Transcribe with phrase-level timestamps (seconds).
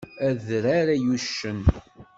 [0.29, 1.59] Adrar, ay uccen!